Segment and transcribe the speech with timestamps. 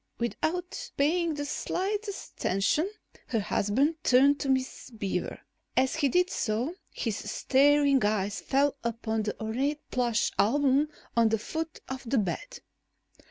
[0.17, 2.89] Without paying the slightest attention,
[3.27, 5.39] her husband turned to Miss Beaver.
[5.77, 11.37] As he did so, his staring eyes fell upon the ornate plush album on the
[11.37, 12.61] foot of the bed.